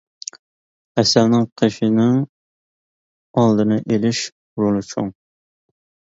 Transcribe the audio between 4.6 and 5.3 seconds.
رولى چوڭ.